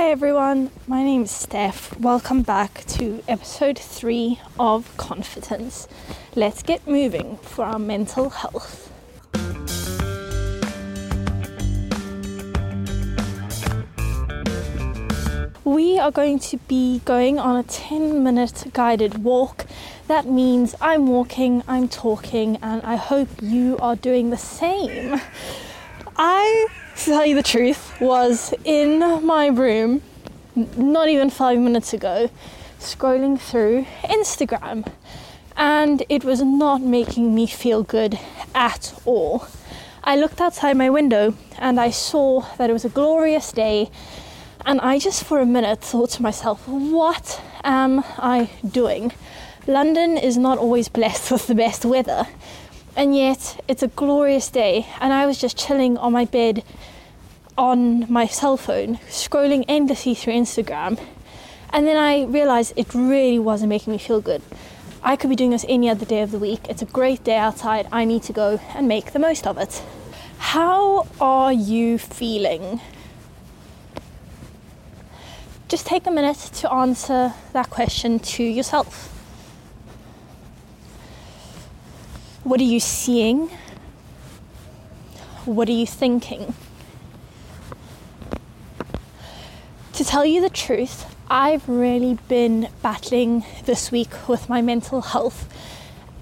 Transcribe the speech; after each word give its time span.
Hi 0.00 0.08
everyone, 0.12 0.70
my 0.86 1.02
name 1.02 1.24
is 1.24 1.30
Steph. 1.30 1.94
Welcome 2.00 2.40
back 2.40 2.84
to 2.86 3.22
episode 3.28 3.78
3 3.78 4.40
of 4.58 4.96
Confidence. 4.96 5.88
Let's 6.34 6.62
get 6.62 6.88
moving 6.88 7.36
for 7.42 7.66
our 7.66 7.78
mental 7.78 8.30
health. 8.30 8.90
We 15.64 15.98
are 15.98 16.10
going 16.10 16.38
to 16.38 16.56
be 16.66 17.00
going 17.04 17.38
on 17.38 17.56
a 17.56 17.62
10 17.62 18.24
minute 18.24 18.68
guided 18.72 19.22
walk. 19.22 19.66
That 20.08 20.24
means 20.24 20.74
I'm 20.80 21.08
walking, 21.08 21.62
I'm 21.68 21.88
talking, 21.88 22.56
and 22.62 22.80
I 22.84 22.96
hope 22.96 23.28
you 23.42 23.76
are 23.82 23.96
doing 23.96 24.30
the 24.30 24.38
same. 24.38 25.20
I, 26.22 26.66
to 26.96 27.04
tell 27.06 27.24
you 27.24 27.34
the 27.34 27.42
truth, 27.42 27.98
was 27.98 28.52
in 28.62 28.98
my 29.24 29.46
room 29.46 30.02
not 30.54 31.08
even 31.08 31.30
five 31.30 31.58
minutes 31.58 31.94
ago 31.94 32.28
scrolling 32.78 33.40
through 33.40 33.86
Instagram 34.02 34.86
and 35.56 36.02
it 36.10 36.22
was 36.22 36.42
not 36.42 36.82
making 36.82 37.34
me 37.34 37.46
feel 37.46 37.82
good 37.82 38.18
at 38.54 38.92
all. 39.06 39.46
I 40.04 40.16
looked 40.16 40.42
outside 40.42 40.76
my 40.76 40.90
window 40.90 41.32
and 41.58 41.80
I 41.80 41.88
saw 41.88 42.40
that 42.58 42.68
it 42.68 42.74
was 42.74 42.84
a 42.84 42.90
glorious 42.90 43.50
day, 43.50 43.90
and 44.66 44.78
I 44.82 44.98
just 44.98 45.24
for 45.24 45.40
a 45.40 45.46
minute 45.46 45.80
thought 45.80 46.10
to 46.10 46.22
myself, 46.22 46.68
what 46.68 47.40
am 47.64 48.04
I 48.18 48.50
doing? 48.70 49.12
London 49.66 50.18
is 50.18 50.36
not 50.36 50.58
always 50.58 50.88
blessed 50.88 51.30
with 51.32 51.46
the 51.46 51.54
best 51.54 51.86
weather, 51.86 52.26
and 52.96 53.16
yet 53.16 53.62
it's 53.68 53.82
a 53.82 53.88
glorious 53.88 54.50
day 54.50 54.86
and 55.00 55.12
i 55.12 55.26
was 55.26 55.38
just 55.38 55.56
chilling 55.56 55.96
on 55.98 56.12
my 56.12 56.24
bed 56.24 56.62
on 57.56 58.10
my 58.12 58.26
cell 58.26 58.56
phone 58.56 58.96
scrolling 59.08 59.64
endlessly 59.68 60.14
through 60.14 60.32
instagram 60.32 60.98
and 61.72 61.86
then 61.86 61.96
i 61.96 62.24
realized 62.24 62.72
it 62.76 62.92
really 62.94 63.38
wasn't 63.38 63.68
making 63.68 63.92
me 63.92 63.98
feel 63.98 64.20
good. 64.20 64.42
I 65.02 65.16
could 65.16 65.30
be 65.30 65.36
doing 65.36 65.50
this 65.50 65.64
any 65.66 65.88
other 65.88 66.04
day 66.04 66.20
of 66.20 66.30
the 66.30 66.38
week. 66.38 66.60
It's 66.68 66.82
a 66.82 66.86
great 66.86 67.24
day 67.24 67.36
outside. 67.36 67.88
I 67.90 68.04
need 68.04 68.22
to 68.24 68.34
go 68.34 68.60
and 68.74 68.86
make 68.86 69.12
the 69.12 69.18
most 69.18 69.46
of 69.46 69.56
it. 69.56 69.82
How 70.38 71.06
are 71.20 71.52
you 71.52 71.96
feeling? 71.96 72.80
Just 75.68 75.86
take 75.86 76.06
a 76.06 76.10
minute 76.10 76.36
to 76.36 76.70
answer 76.70 77.32
that 77.54 77.70
question 77.70 78.18
to 78.18 78.42
yourself 78.42 79.19
What 82.50 82.58
are 82.58 82.64
you 82.64 82.80
seeing? 82.80 83.48
What 85.44 85.68
are 85.68 85.78
you 85.82 85.86
thinking? 85.86 86.52
To 89.92 90.04
tell 90.04 90.24
you 90.24 90.40
the 90.40 90.50
truth, 90.50 91.14
I've 91.30 91.68
really 91.68 92.18
been 92.26 92.68
battling 92.82 93.44
this 93.66 93.92
week 93.92 94.28
with 94.28 94.48
my 94.48 94.62
mental 94.62 95.00
health, 95.00 95.48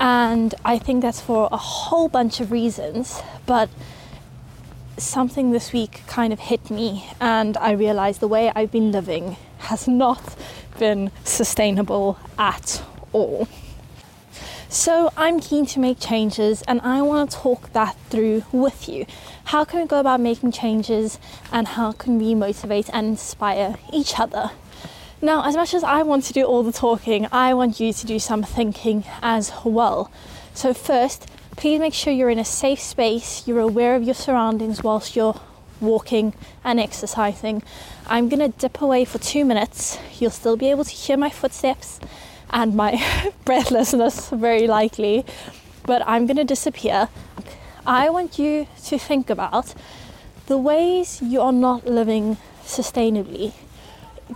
and 0.00 0.54
I 0.64 0.78
think 0.78 1.02
that's 1.02 1.20
for 1.20 1.50
a 1.52 1.58
whole 1.58 2.08
bunch 2.08 2.40
of 2.40 2.50
reasons. 2.50 3.20
But 3.44 3.68
something 4.96 5.50
this 5.50 5.74
week 5.74 6.04
kind 6.06 6.32
of 6.32 6.40
hit 6.40 6.70
me, 6.70 7.06
and 7.20 7.58
I 7.58 7.72
realized 7.72 8.20
the 8.20 8.28
way 8.28 8.50
I've 8.56 8.70
been 8.70 8.92
living 8.92 9.36
has 9.58 9.86
not 9.86 10.36
been 10.78 11.10
sustainable 11.22 12.18
at 12.38 12.82
all. 13.12 13.46
So 14.74 15.12
I'm 15.16 15.38
keen 15.38 15.66
to 15.66 15.78
make 15.78 16.00
changes 16.00 16.62
and 16.62 16.80
I 16.80 17.00
want 17.00 17.30
to 17.30 17.36
talk 17.36 17.72
that 17.74 17.96
through 18.10 18.42
with 18.50 18.88
you. 18.88 19.06
How 19.44 19.64
can 19.64 19.80
we 19.80 19.86
go 19.86 20.00
about 20.00 20.18
making 20.18 20.50
changes 20.50 21.20
and 21.52 21.68
how 21.68 21.92
can 21.92 22.18
we 22.18 22.34
motivate 22.34 22.90
and 22.92 23.06
inspire 23.06 23.76
each 23.92 24.18
other? 24.18 24.50
Now, 25.22 25.46
as 25.46 25.54
much 25.54 25.74
as 25.74 25.84
I 25.84 26.02
want 26.02 26.24
to 26.24 26.32
do 26.32 26.42
all 26.42 26.64
the 26.64 26.72
talking, 26.72 27.28
I 27.30 27.54
want 27.54 27.78
you 27.78 27.92
to 27.92 28.04
do 28.04 28.18
some 28.18 28.42
thinking 28.42 29.04
as 29.22 29.52
well. 29.64 30.10
So, 30.54 30.74
first, 30.74 31.28
please 31.56 31.78
make 31.78 31.94
sure 31.94 32.12
you're 32.12 32.28
in 32.28 32.40
a 32.40 32.44
safe 32.44 32.80
space, 32.80 33.46
you're 33.46 33.60
aware 33.60 33.94
of 33.94 34.02
your 34.02 34.16
surroundings 34.16 34.82
whilst 34.82 35.14
you're 35.14 35.40
walking 35.80 36.34
and 36.64 36.80
exercising. 36.80 37.62
I'm 38.08 38.28
going 38.28 38.40
to 38.40 38.58
dip 38.58 38.80
away 38.80 39.04
for 39.04 39.18
two 39.18 39.44
minutes. 39.44 40.00
You'll 40.18 40.32
still 40.32 40.56
be 40.56 40.68
able 40.68 40.84
to 40.84 40.90
hear 40.90 41.16
my 41.16 41.30
footsteps 41.30 42.00
and 42.54 42.74
my 42.74 43.04
breathlessness, 43.44 44.30
very 44.30 44.66
likely. 44.66 45.26
But 45.84 46.02
I'm 46.06 46.24
going 46.24 46.38
to 46.38 46.44
disappear. 46.44 47.08
I 47.84 48.08
want 48.08 48.38
you 48.38 48.66
to 48.86 48.98
think 48.98 49.28
about 49.28 49.74
the 50.46 50.56
ways 50.56 51.20
you 51.20 51.42
are 51.42 51.52
not 51.52 51.84
living 51.84 52.38
sustainably. 52.64 53.52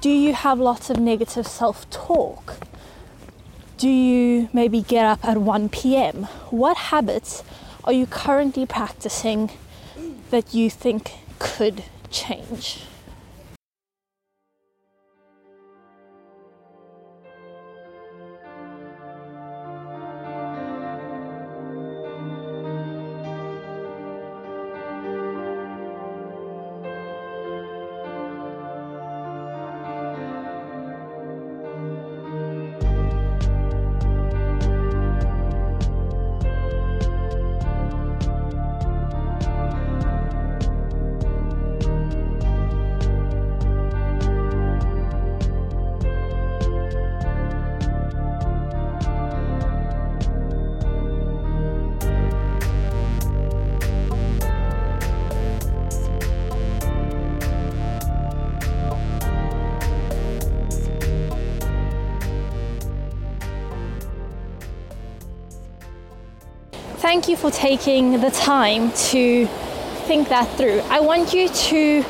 Do 0.00 0.10
you 0.10 0.32
have 0.32 0.58
lots 0.58 0.90
of 0.90 0.98
negative 0.98 1.46
self 1.46 1.88
talk? 1.90 2.56
Do 3.78 3.88
you 3.88 4.48
maybe 4.52 4.80
get 4.82 5.04
up 5.04 5.24
at 5.24 5.36
1 5.36 5.68
p.m.? 5.68 6.24
What 6.50 6.76
habits 6.76 7.44
are 7.84 7.92
you 7.92 8.06
currently 8.06 8.66
practicing 8.66 9.50
that 10.30 10.54
you 10.54 10.70
think 10.70 11.12
could 11.38 11.84
change? 12.10 12.80
Thank 67.16 67.28
you 67.28 67.36
for 67.38 67.50
taking 67.50 68.20
the 68.20 68.30
time 68.30 68.92
to 68.92 69.46
think 70.06 70.28
that 70.28 70.46
through. 70.58 70.80
I 70.90 71.00
want 71.00 71.32
you 71.32 71.48
to 71.48 72.04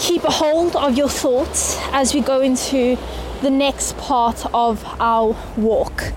keep 0.00 0.24
a 0.24 0.32
hold 0.32 0.74
of 0.74 0.98
your 0.98 1.08
thoughts 1.08 1.78
as 1.92 2.12
we 2.12 2.22
go 2.22 2.40
into 2.40 2.98
the 3.40 3.50
next 3.50 3.96
part 3.98 4.44
of 4.52 4.84
our 4.98 5.36
walk. 5.56 6.12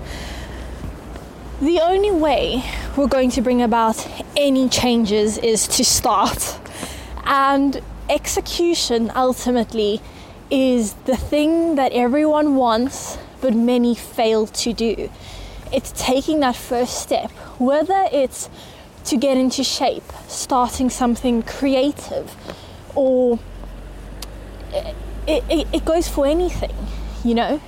The 1.62 1.80
only 1.82 2.10
way 2.10 2.64
we're 2.98 3.06
going 3.06 3.30
to 3.30 3.44
bring 3.44 3.62
about 3.62 4.08
any 4.36 4.70
changes 4.70 5.38
is 5.38 5.68
to 5.68 5.86
start. 5.86 6.60
And 7.26 7.80
execution 8.10 9.12
ultimately 9.16 10.02
is 10.50 10.94
the 11.06 11.16
thing 11.16 11.76
that 11.76 11.92
everyone 11.92 12.56
wants 12.56 13.20
but 13.40 13.54
many 13.54 13.94
fail 13.94 14.48
to 14.48 14.74
do 14.74 15.12
it's 15.76 15.92
taking 15.92 16.40
that 16.40 16.56
first 16.56 17.02
step, 17.02 17.30
whether 17.60 18.08
it's 18.12 18.50
to 19.04 19.18
get 19.18 19.36
into 19.36 19.62
shape, 19.62 20.10
starting 20.28 20.90
something 20.90 21.44
creative, 21.44 22.34
or 22.96 23.38
it, 25.28 25.44
it, 25.50 25.68
it 25.74 25.86
goes 25.86 26.08
for 26.08 26.26
anything, 26.26 26.76
you 27.26 27.36
know? 27.36 27.62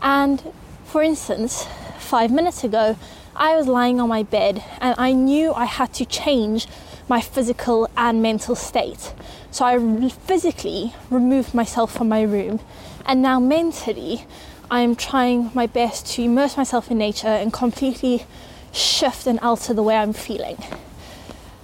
And 0.00 0.40
for 0.84 1.02
instance, 1.02 1.66
five 1.98 2.30
minutes 2.30 2.62
ago, 2.62 2.96
I 3.34 3.56
was 3.56 3.66
lying 3.66 4.00
on 4.00 4.08
my 4.08 4.22
bed 4.22 4.62
and 4.80 4.94
I 4.96 5.12
knew 5.12 5.52
I 5.52 5.64
had 5.64 5.92
to 5.94 6.04
change 6.04 6.68
my 7.08 7.20
physical 7.20 7.88
and 7.96 8.22
mental 8.22 8.54
state. 8.54 9.12
So 9.50 9.64
I 9.64 10.08
physically 10.10 10.94
removed 11.10 11.54
myself 11.54 11.92
from 11.92 12.08
my 12.08 12.22
room, 12.22 12.60
and 13.04 13.20
now 13.20 13.40
mentally, 13.40 14.26
I 14.72 14.80
am 14.80 14.96
trying 14.96 15.50
my 15.52 15.66
best 15.66 16.06
to 16.14 16.22
immerse 16.22 16.56
myself 16.56 16.90
in 16.90 16.96
nature 16.96 17.26
and 17.28 17.52
completely 17.52 18.24
shift 18.72 19.26
and 19.26 19.38
alter 19.40 19.74
the 19.74 19.82
way 19.82 19.96
I'm 19.96 20.14
feeling. 20.14 20.56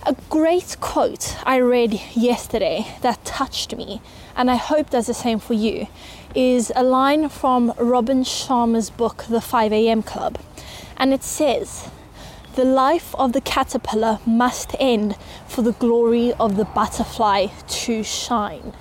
A 0.05 0.15
great 0.29 0.77
quote 0.81 1.35
I 1.43 1.57
read 1.61 1.95
yesterday 2.15 2.87
that 3.01 3.25
touched 3.25 3.75
me, 3.75 4.03
and 4.37 4.51
I 4.51 4.57
hope 4.57 4.91
does 4.91 5.07
the 5.07 5.15
same 5.15 5.39
for 5.39 5.55
you, 5.55 5.87
is 6.35 6.71
a 6.77 6.83
line 6.83 7.31
from 7.31 7.73
Robin 7.79 8.25
Sharma's 8.25 8.91
book, 8.91 9.25
The 9.27 9.41
5 9.41 9.73
a.m. 9.73 10.03
Club. 10.03 10.39
And 10.99 11.15
it 11.15 11.25
says, 11.25 11.89
The 12.57 12.67
life 12.67 13.15
of 13.15 13.33
the 13.33 13.41
caterpillar 13.41 14.19
must 14.27 14.77
end 14.79 15.17
for 15.47 15.63
the 15.63 15.73
glory 15.73 16.35
of 16.35 16.59
the 16.59 16.67
butterfly 16.67 17.47
to 17.69 18.03
shine. 18.03 18.75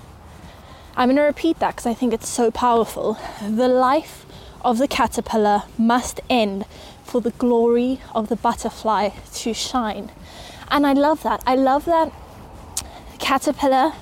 I'm 0.98 1.10
going 1.10 1.18
to 1.18 1.22
repeat 1.22 1.60
that 1.60 1.76
because 1.76 1.86
I 1.86 1.94
think 1.94 2.12
it's 2.12 2.28
so 2.28 2.50
powerful. 2.50 3.20
The 3.48 3.68
life 3.68 4.26
of 4.66 4.80
the 4.80 4.88
caterpillar 4.88 5.62
must 5.78 6.20
end 6.28 6.66
for 7.04 7.22
the 7.22 7.30
glory 7.30 8.02
of 8.16 8.30
the 8.30 8.36
butterfly 8.36 9.10
to 9.36 9.54
shine. 9.54 10.12
And 10.72 10.88
I 10.88 10.94
love 10.94 11.22
that. 11.22 11.44
I 11.46 11.54
love 11.54 11.86
that 11.86 12.12
caterpillar 13.20 13.94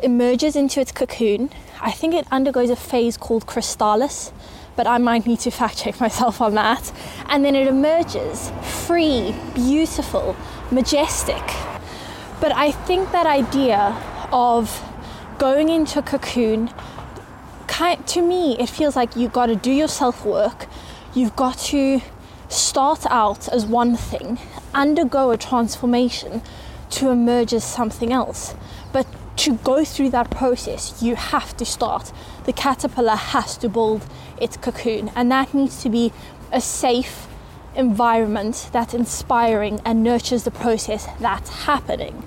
emerges 0.00 0.54
into 0.54 0.80
its 0.80 0.92
cocoon. 0.92 1.50
I 1.80 1.90
think 1.90 2.14
it 2.14 2.28
undergoes 2.30 2.70
a 2.70 2.76
phase 2.76 3.16
called 3.16 3.48
chrysalis, 3.48 4.30
but 4.76 4.86
I 4.86 4.98
might 4.98 5.26
need 5.26 5.40
to 5.40 5.50
fact 5.50 5.78
check 5.78 5.98
myself 6.06 6.40
on 6.40 6.54
that. 6.54 6.92
And 7.26 7.44
then 7.44 7.56
it 7.56 7.66
emerges 7.66 8.52
free, 8.86 9.34
beautiful, 9.56 10.36
majestic. 10.70 11.42
But 12.40 12.52
I 12.52 12.70
think 12.70 13.10
that 13.10 13.26
idea 13.26 14.00
of 14.30 14.91
going 15.42 15.70
into 15.70 15.98
a 15.98 16.02
cocoon, 16.02 16.70
to 18.06 18.22
me, 18.22 18.56
it 18.60 18.68
feels 18.68 18.94
like 18.94 19.16
you've 19.16 19.32
got 19.32 19.46
to 19.46 19.56
do 19.56 19.72
your 19.72 19.88
self 19.88 20.24
work. 20.24 20.68
You've 21.14 21.34
got 21.34 21.58
to 21.72 22.00
start 22.48 23.04
out 23.06 23.48
as 23.48 23.66
one 23.66 23.96
thing, 23.96 24.38
undergo 24.72 25.32
a 25.32 25.36
transformation 25.36 26.42
to 26.90 27.10
emerge 27.10 27.52
as 27.52 27.64
something 27.64 28.12
else. 28.12 28.54
But 28.92 29.04
to 29.38 29.56
go 29.56 29.84
through 29.84 30.10
that 30.10 30.30
process, 30.30 31.02
you 31.02 31.16
have 31.16 31.56
to 31.56 31.64
start. 31.64 32.12
The 32.44 32.52
caterpillar 32.52 33.16
has 33.16 33.56
to 33.58 33.68
build 33.68 34.06
its 34.40 34.56
cocoon, 34.56 35.10
and 35.16 35.28
that 35.32 35.52
needs 35.52 35.82
to 35.82 35.88
be 35.88 36.12
a 36.52 36.60
safe 36.60 37.26
environment 37.74 38.70
that's 38.70 38.94
inspiring 38.94 39.80
and 39.84 40.04
nurtures 40.04 40.44
the 40.44 40.52
process 40.52 41.08
that's 41.18 41.50
happening. 41.64 42.22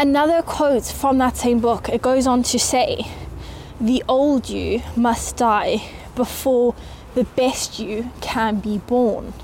Another 0.00 0.40
quote 0.40 0.86
from 0.86 1.18
that 1.18 1.36
same 1.36 1.60
book, 1.60 1.90
it 1.90 2.00
goes 2.00 2.26
on 2.26 2.42
to 2.44 2.58
say, 2.58 3.06
The 3.78 4.02
old 4.08 4.48
you 4.48 4.80
must 4.96 5.36
die 5.36 5.90
before 6.16 6.74
the 7.14 7.24
best 7.24 7.78
you 7.78 8.10
can 8.22 8.60
be 8.60 8.78
born. 8.78 9.34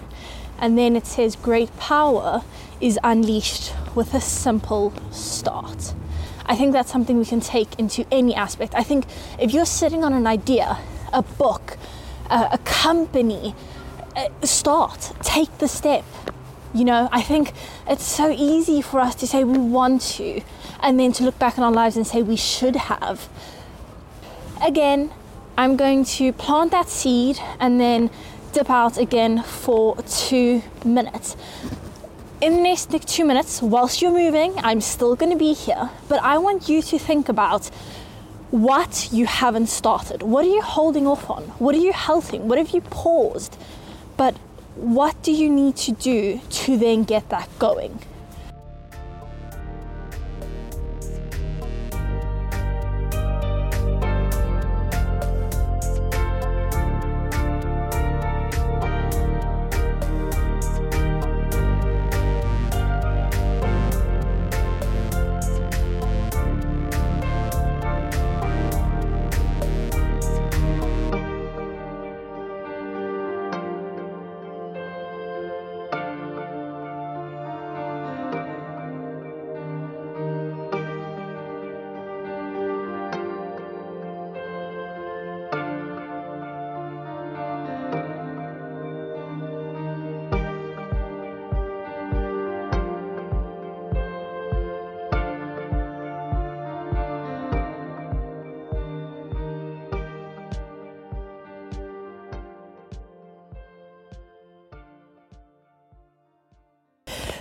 And 0.58 0.78
then 0.78 0.96
it 0.96 1.06
says, 1.06 1.36
Great 1.36 1.76
power 1.76 2.42
is 2.80 2.98
unleashed 3.04 3.74
with 3.94 4.14
a 4.14 4.20
simple 4.22 4.94
start. 5.10 5.92
I 6.46 6.56
think 6.56 6.72
that's 6.72 6.90
something 6.90 7.18
we 7.18 7.26
can 7.26 7.40
take 7.40 7.78
into 7.78 8.06
any 8.10 8.34
aspect. 8.34 8.74
I 8.74 8.82
think 8.82 9.04
if 9.38 9.52
you're 9.52 9.66
sitting 9.66 10.04
on 10.04 10.14
an 10.14 10.26
idea, 10.26 10.78
a 11.12 11.20
book, 11.20 11.76
a, 12.30 12.48
a 12.52 12.58
company, 12.64 13.54
uh, 14.16 14.28
start, 14.42 15.12
take 15.20 15.58
the 15.58 15.68
step. 15.68 16.06
You 16.76 16.84
know, 16.84 17.08
I 17.10 17.22
think 17.22 17.54
it's 17.88 18.04
so 18.04 18.30
easy 18.30 18.82
for 18.82 19.00
us 19.00 19.14
to 19.16 19.26
say 19.26 19.44
we 19.44 19.56
want 19.56 20.02
to 20.16 20.42
and 20.82 21.00
then 21.00 21.10
to 21.12 21.24
look 21.24 21.38
back 21.38 21.56
on 21.56 21.64
our 21.64 21.72
lives 21.72 21.96
and 21.96 22.06
say 22.06 22.20
we 22.20 22.36
should 22.36 22.76
have. 22.76 23.30
Again, 24.62 25.10
I'm 25.56 25.78
going 25.78 26.04
to 26.16 26.34
plant 26.34 26.72
that 26.72 26.90
seed 26.90 27.38
and 27.58 27.80
then 27.80 28.10
dip 28.52 28.68
out 28.68 28.98
again 28.98 29.42
for 29.42 29.96
two 30.02 30.62
minutes. 30.84 31.34
In 32.42 32.56
the 32.56 32.60
next 32.60 32.90
two 33.08 33.24
minutes, 33.24 33.62
whilst 33.62 34.02
you're 34.02 34.12
moving, 34.12 34.52
I'm 34.58 34.82
still 34.82 35.16
going 35.16 35.32
to 35.32 35.38
be 35.38 35.54
here, 35.54 35.88
but 36.10 36.22
I 36.22 36.36
want 36.36 36.68
you 36.68 36.82
to 36.82 36.98
think 36.98 37.30
about 37.30 37.68
what 38.50 39.08
you 39.10 39.24
haven't 39.24 39.68
started. 39.68 40.22
What 40.22 40.44
are 40.44 40.50
you 40.50 40.60
holding 40.60 41.06
off 41.06 41.30
on? 41.30 41.44
What 41.58 41.74
are 41.74 41.78
you 41.78 41.94
halting? 41.94 42.46
What 42.46 42.58
have 42.58 42.70
you 42.70 42.82
paused? 42.82 43.56
But 44.18 44.36
what 44.76 45.20
do 45.22 45.32
you 45.32 45.48
need 45.48 45.76
to 45.76 45.92
do 45.92 46.40
to 46.50 46.76
then 46.76 47.04
get 47.04 47.28
that 47.30 47.48
going? 47.58 47.98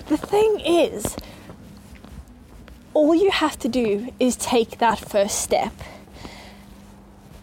The 0.07 0.17
thing 0.17 0.59
is, 0.59 1.15
all 2.93 3.15
you 3.15 3.31
have 3.31 3.57
to 3.59 3.67
do 3.67 4.13
is 4.19 4.35
take 4.35 4.77
that 4.77 4.99
first 4.99 5.41
step. 5.41 5.73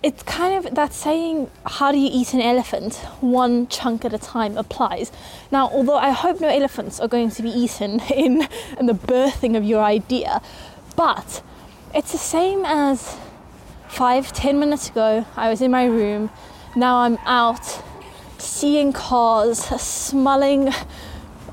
It's 0.00 0.22
kind 0.22 0.64
of 0.64 0.74
that 0.76 0.92
saying, 0.92 1.50
how 1.66 1.90
do 1.90 1.98
you 1.98 2.08
eat 2.12 2.34
an 2.34 2.40
elephant? 2.40 2.96
One 3.20 3.66
chunk 3.66 4.04
at 4.04 4.12
a 4.12 4.18
time 4.18 4.56
applies. 4.56 5.10
Now, 5.50 5.70
although 5.70 5.96
I 5.96 6.10
hope 6.10 6.40
no 6.40 6.48
elephants 6.48 7.00
are 7.00 7.08
going 7.08 7.30
to 7.30 7.42
be 7.42 7.50
eaten 7.50 8.00
in, 8.14 8.46
in 8.78 8.86
the 8.86 8.94
birthing 8.94 9.56
of 9.56 9.64
your 9.64 9.82
idea, 9.82 10.40
but 10.94 11.42
it's 11.94 12.12
the 12.12 12.18
same 12.18 12.64
as 12.64 13.16
five, 13.88 14.32
ten 14.32 14.60
minutes 14.60 14.88
ago, 14.88 15.26
I 15.36 15.50
was 15.50 15.60
in 15.60 15.72
my 15.72 15.86
room, 15.86 16.30
now 16.76 16.98
I'm 16.98 17.18
out 17.26 17.82
seeing 18.38 18.92
cars, 18.92 19.58
smelling 19.58 20.72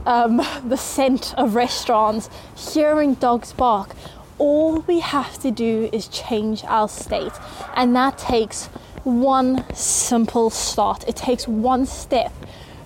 um, 0.09 0.41
the 0.67 0.75
scent 0.75 1.35
of 1.37 1.53
restaurants, 1.53 2.29
hearing 2.55 3.13
dogs 3.13 3.53
bark. 3.53 3.95
All 4.39 4.79
we 4.81 5.01
have 5.01 5.37
to 5.39 5.51
do 5.51 5.87
is 5.93 6.07
change 6.07 6.63
our 6.63 6.89
state, 6.89 7.33
and 7.75 7.95
that 7.95 8.17
takes 8.17 8.65
one 9.03 9.63
simple 9.75 10.49
start. 10.49 11.07
It 11.07 11.15
takes 11.15 11.47
one 11.47 11.85
step 11.85 12.33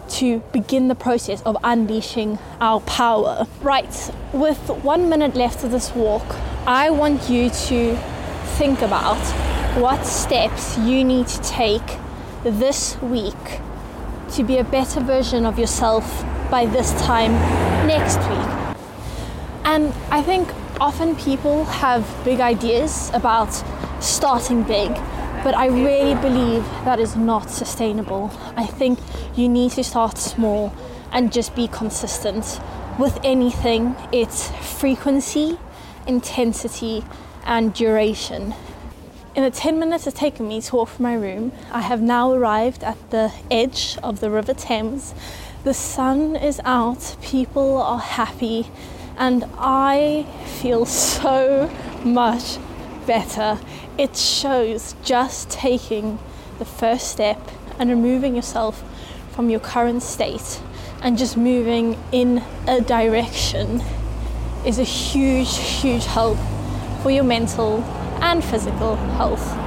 to 0.10 0.40
begin 0.52 0.90
the 0.90 0.96
process 0.96 1.42
of 1.44 1.56
unleashing 1.64 2.40
our 2.60 2.82
power. 2.82 3.48
Right, 3.62 4.12
with 4.34 4.70
one 4.84 5.08
minute 5.08 5.34
left 5.34 5.64
of 5.64 5.72
this 5.72 5.96
walk, 5.96 6.26
I 6.68 6.90
want 6.90 7.30
you 7.30 7.50
to 7.50 7.96
think 8.58 8.82
about 8.82 9.24
what 9.78 10.06
steps 10.06 10.78
you 10.78 11.06
need 11.06 11.28
to 11.28 11.42
take 11.42 11.98
this 12.44 13.02
week 13.02 13.62
to 14.34 14.44
be 14.44 14.58
a 14.58 14.64
better 14.64 15.00
version 15.00 15.46
of 15.46 15.58
yourself 15.58 16.26
by 16.54 16.68
this 16.68 16.92
time 17.02 17.34
next 17.88 18.20
week. 18.30 18.78
And 19.66 19.92
I 20.12 20.22
think 20.22 20.54
often 20.80 21.16
people 21.16 21.66
have 21.66 22.06
big 22.24 22.42
ideas 22.42 23.10
about 23.16 23.52
starting 24.00 24.62
big, 24.62 24.94
but 25.44 25.56
I 25.56 25.66
really 25.66 26.14
believe 26.22 26.64
that 26.86 27.00
is 27.00 27.16
not 27.16 27.50
sustainable. 27.50 28.30
I 28.56 28.68
think 28.68 29.00
you 29.36 29.50
need 29.50 29.72
to 29.72 29.84
start 29.84 30.20
small 30.20 30.72
and 31.12 31.34
just 31.34 31.56
be 31.56 31.68
consistent. 31.68 32.60
With 33.00 33.20
anything, 33.24 33.96
it's 34.12 34.52
frequency, 34.80 35.58
intensity, 36.06 37.04
and 37.48 37.74
duration. 37.74 38.54
In 39.34 39.42
the 39.42 39.50
10 39.50 39.80
minutes 39.80 40.06
it's 40.06 40.20
taken 40.20 40.48
me 40.48 40.62
to 40.62 40.76
walk 40.76 40.90
from 40.90 41.02
my 41.02 41.16
room, 41.16 41.52
I 41.72 41.82
have 41.82 42.04
now 42.04 42.32
arrived 42.32 42.84
at 42.84 43.10
the 43.10 43.34
edge 43.50 43.98
of 44.04 44.20
the 44.20 44.30
River 44.30 44.54
Thames 44.54 45.16
the 45.64 45.74
sun 45.74 46.36
is 46.36 46.60
out, 46.66 47.16
people 47.22 47.78
are 47.78 48.00
happy, 48.00 48.68
and 49.18 49.46
I 49.58 50.26
feel 50.46 50.86
so 50.86 51.72
much 52.04 52.58
better. 53.08 53.60
It 53.98 54.18
shows 54.18 54.96
just 55.04 55.50
taking 55.50 56.20
the 56.60 56.66
first 56.66 57.10
step 57.10 57.40
and 57.80 57.90
removing 57.90 58.36
yourself 58.36 58.84
from 59.32 59.50
your 59.50 59.62
current 59.62 60.04
state 60.04 60.62
and 61.02 61.18
just 61.18 61.38
moving 61.38 61.98
in 62.12 62.44
a 62.68 62.82
direction 62.82 63.82
is 64.66 64.80
a 64.80 64.84
huge, 64.84 65.58
huge 65.58 66.06
help 66.06 66.38
for 67.02 67.10
your 67.10 67.24
mental 67.24 67.82
and 68.22 68.44
physical 68.44 68.96
health. 68.96 69.63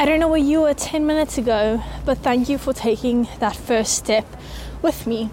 I 0.00 0.06
don't 0.06 0.18
know 0.18 0.28
where 0.28 0.38
you 0.38 0.62
were 0.62 0.72
10 0.72 1.04
minutes 1.04 1.36
ago, 1.36 1.82
but 2.06 2.16
thank 2.16 2.48
you 2.48 2.56
for 2.56 2.72
taking 2.72 3.28
that 3.38 3.54
first 3.54 3.98
step 3.98 4.24
with 4.80 5.06
me. 5.06 5.28